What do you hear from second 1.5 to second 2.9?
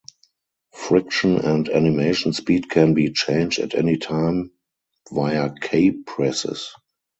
animation speed